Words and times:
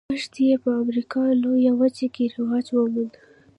کښت 0.13 0.33
یې 0.47 0.55
په 0.63 0.69
امریکا 0.81 1.23
لویه 1.43 1.73
وچه 1.81 2.07
کې 2.15 2.25
رواج 2.35 2.65
وموند. 2.71 3.13